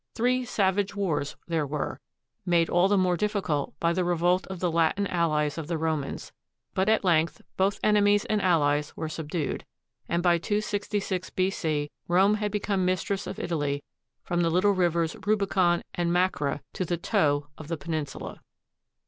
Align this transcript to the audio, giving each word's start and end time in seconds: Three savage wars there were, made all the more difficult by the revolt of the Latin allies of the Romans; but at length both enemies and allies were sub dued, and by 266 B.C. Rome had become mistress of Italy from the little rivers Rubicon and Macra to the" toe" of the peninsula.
Three 0.15 0.45
savage 0.45 0.95
wars 0.95 1.35
there 1.47 1.67
were, 1.67 1.99
made 2.43 2.71
all 2.71 2.87
the 2.87 2.97
more 2.97 3.15
difficult 3.15 3.79
by 3.79 3.93
the 3.93 4.03
revolt 4.03 4.47
of 4.47 4.59
the 4.59 4.71
Latin 4.71 5.05
allies 5.05 5.59
of 5.59 5.67
the 5.67 5.77
Romans; 5.77 6.31
but 6.73 6.89
at 6.89 7.03
length 7.03 7.43
both 7.55 7.79
enemies 7.83 8.25
and 8.25 8.41
allies 8.41 8.97
were 8.97 9.07
sub 9.07 9.29
dued, 9.29 9.61
and 10.09 10.23
by 10.23 10.39
266 10.39 11.29
B.C. 11.29 11.91
Rome 12.07 12.33
had 12.33 12.51
become 12.51 12.83
mistress 12.83 13.27
of 13.27 13.37
Italy 13.37 13.83
from 14.23 14.41
the 14.41 14.49
little 14.49 14.71
rivers 14.73 15.15
Rubicon 15.23 15.83
and 15.93 16.09
Macra 16.11 16.61
to 16.73 16.83
the" 16.83 16.97
toe" 17.11 17.49
of 17.55 17.67
the 17.67 17.77
peninsula. 17.77 18.39